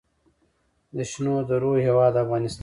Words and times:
د 0.95 0.97
شنو 1.11 1.35
درو 1.49 1.71
هیواد 1.85 2.13
افغانستان. 2.23 2.59